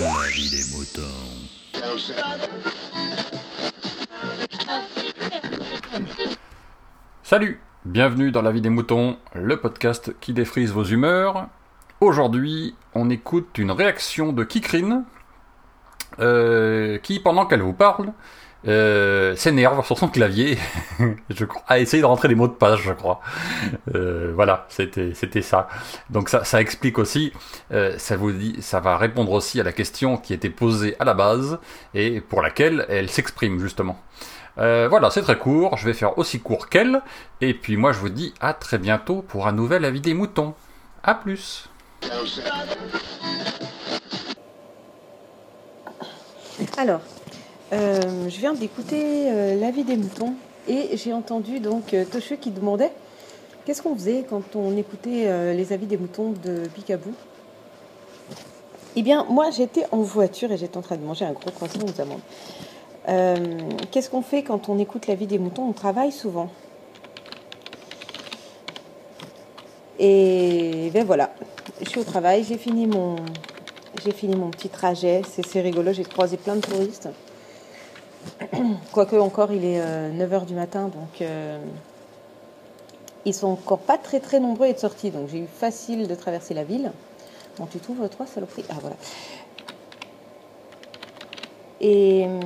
[0.00, 1.02] La vie des moutons.
[7.22, 11.48] Salut, bienvenue dans La vie des moutons, le podcast qui défrise vos humeurs.
[12.00, 15.04] Aujourd'hui, on écoute une réaction de Kikrine,
[16.18, 18.14] euh, qui, pendant qu'elle vous parle,
[18.68, 20.58] euh, s'énerve sur son clavier,
[21.30, 23.20] je crois, a essayé de rentrer des mots de passe, je crois.
[23.94, 25.68] Euh, voilà, c'était c'était ça.
[26.10, 27.32] Donc ça, explique aussi,
[27.72, 31.04] euh, ça vous dit, ça va répondre aussi à la question qui était posée à
[31.04, 31.58] la base
[31.94, 33.98] et pour laquelle elle s'exprime justement.
[34.58, 37.00] Euh, voilà, c'est très court, je vais faire aussi court qu'elle,
[37.40, 40.54] et puis moi je vous dis à très bientôt pour un nouvel avis des moutons.
[41.02, 41.68] A plus
[46.76, 47.00] Alors,
[47.72, 50.34] euh, je viens d'écouter euh, l'avis des moutons
[50.68, 52.04] et j'ai entendu donc euh,
[52.40, 52.92] qui demandait
[53.64, 57.12] qu'est-ce qu'on faisait quand on écoutait euh, les avis des moutons de Picaboo.
[58.96, 61.80] Eh bien, moi j'étais en voiture et j'étais en train de manger un gros croissant
[61.80, 62.20] aux amandes.
[63.08, 63.36] Euh,
[63.90, 65.68] qu'est-ce qu'on fait quand on écoute l'avis des moutons?
[65.68, 66.50] On travaille souvent.
[69.98, 71.30] Et ben voilà,
[71.82, 73.16] je suis au travail, j'ai fini mon,
[74.02, 77.08] j'ai fini mon petit trajet, c'est c'est rigolo, j'ai croisé plein de touristes.
[78.92, 81.58] Quoique encore, il est 9h du matin, donc euh,
[83.24, 86.14] ils sont encore pas très très nombreux à être sortis, donc j'ai eu facile de
[86.14, 86.92] traverser la ville.
[87.58, 88.96] Bon, tu trouves trois saloperies Ah voilà.
[91.80, 92.40] Et euh,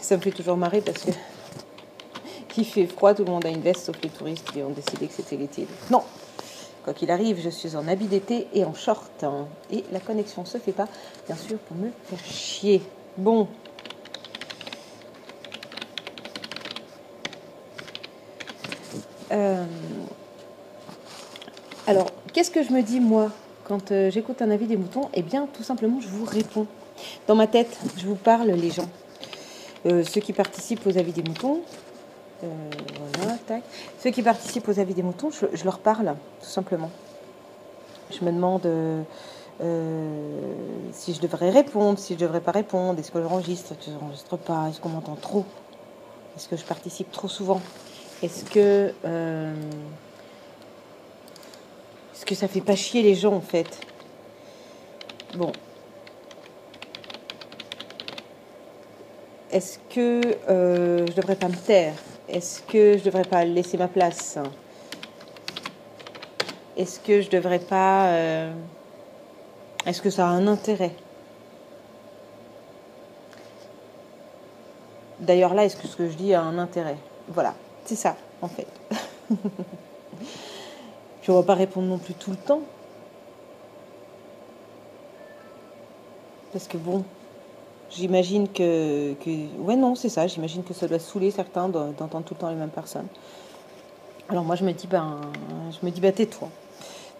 [0.00, 1.10] ça me fait toujours marrer parce que
[2.56, 5.06] il fait froid, tout le monde a une veste sauf les touristes qui ont décidé
[5.06, 5.66] que c'était l'été.
[5.90, 6.02] Non,
[6.84, 9.22] Quoi qu'il arrive, je suis en habit d'été et en short.
[9.22, 9.46] hein.
[9.70, 10.88] Et la connexion se fait pas,
[11.26, 12.82] bien sûr, pour me faire chier.
[13.16, 13.46] Bon.
[19.32, 19.64] Euh,
[21.86, 23.30] Alors, qu'est-ce que je me dis, moi,
[23.64, 25.08] quand euh, j'écoute un avis des moutons?
[25.14, 26.66] Eh bien, tout simplement, je vous réponds.
[27.26, 28.88] Dans ma tête, je vous parle, les gens.
[29.86, 31.60] Euh, ceux qui participent aux avis des moutons,
[33.18, 33.62] voilà, tac.
[34.02, 36.90] Ceux qui participent aux avis des moutons, je, leur parle, tout simplement.
[38.10, 38.62] Je me demande
[40.92, 43.96] si je devrais répondre, si je devrais pas répondre, est-ce que j'enregistre, est-ce que je
[43.98, 45.44] n'enregistre pas, est-ce qu'on m'entend trop,
[46.36, 47.60] est-ce que je participe trop souvent,
[48.22, 49.54] est-ce que euh,
[52.14, 53.80] est-ce que ça fait pas chier les gens en fait?
[55.34, 55.52] Bon.
[59.50, 60.20] Est-ce que
[60.50, 61.94] euh, je devrais pas me taire?
[62.28, 64.38] Est-ce que je devrais pas laisser ma place?
[66.76, 68.52] Est-ce que je devrais pas euh,
[69.86, 70.92] Est-ce que ça a un intérêt?
[75.20, 76.96] D'ailleurs là, est-ce que ce que je dis a un intérêt?
[77.28, 77.54] Voilà,
[77.88, 78.66] c'est ça en fait.
[81.22, 82.60] Je ne vais pas répondre non plus tout le temps.
[86.52, 87.04] Parce que bon,
[87.90, 89.14] j'imagine que.
[89.58, 90.26] Ouais, non, c'est ça.
[90.26, 93.06] J'imagine que ça doit saouler certains de- d'entendre tout le temps les mêmes personnes.
[94.28, 95.20] Alors moi, je me dis, ben,
[95.70, 96.48] je me dis, ben, tais-toi.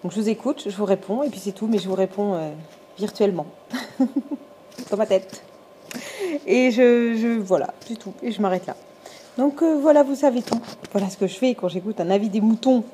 [0.02, 2.34] Donc je vous écoute, je vous réponds, et puis c'est tout, mais je vous réponds
[2.34, 2.50] euh,
[2.98, 3.46] virtuellement.
[4.90, 5.42] Dans ma tête.
[6.46, 8.12] Et je, je voilà, c'est tout.
[8.22, 8.76] Et je m'arrête là.
[9.38, 10.60] Donc euh, voilà, vous savez tout.
[10.92, 12.84] Voilà ce que je fais quand j'écoute un avis des moutons.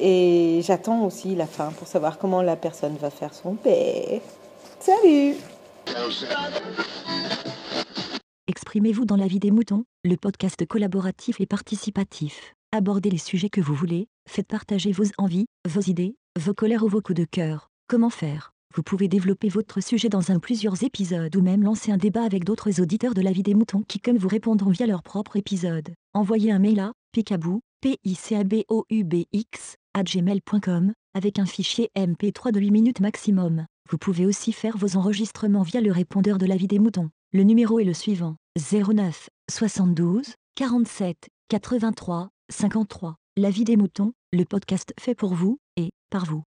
[0.00, 4.20] Et j'attends aussi la fin pour savoir comment la personne va faire son paix.
[4.80, 5.36] Salut
[8.48, 12.54] Exprimez-vous dans la vie des moutons, le podcast collaboratif et participatif.
[12.72, 16.88] Abordez les sujets que vous voulez, faites partager vos envies, vos idées, vos colères ou
[16.88, 17.68] vos coups de cœur.
[17.86, 18.52] Comment faire?
[18.74, 22.44] Vous pouvez développer votre sujet dans un plusieurs épisodes ou même lancer un débat avec
[22.44, 25.90] d'autres auditeurs de la vie des moutons qui comme vous répondront via leur propre épisode.
[26.14, 30.02] Envoyez un mail à picaboo, p i c a b o u b x à
[30.02, 33.66] gmail.com avec un fichier MP3 de 8 minutes maximum.
[33.90, 37.10] Vous pouvez aussi faire vos enregistrements via le répondeur de la vie des moutons.
[37.32, 43.16] Le numéro est le suivant 09 72 47 83 53.
[43.36, 46.42] La vie des moutons, le podcast fait pour vous et par vous.